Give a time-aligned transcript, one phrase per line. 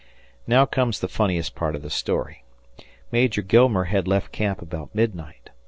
[0.47, 2.43] Now comes the funniest part of the story.
[3.11, 5.51] Major Gilmer had left camp about midnight.